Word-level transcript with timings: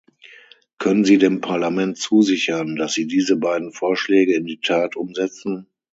Können 0.79 1.05
Sie 1.05 1.19
dem 1.19 1.41
Parlament 1.41 1.95
zusichern, 1.95 2.75
dass 2.75 2.93
Sie 2.93 3.05
diese 3.05 3.35
beiden 3.37 3.71
Vorschläge 3.71 4.33
in 4.35 4.45
die 4.45 4.59
Tat 4.59 4.95
umsetzen? 4.95 5.67